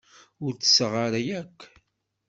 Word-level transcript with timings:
Ur 0.45 0.53
tesseɣ 0.55 0.93
ara 1.05 1.19
akk. 1.41 1.59